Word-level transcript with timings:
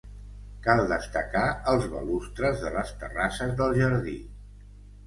Cal 0.67 0.79
destacar 0.91 1.43
els 1.75 1.85
balustres 1.93 2.59
de 2.65 2.75
les 2.79 2.97
terrasses 3.05 3.57
del 3.63 3.79
jardí. 3.83 4.21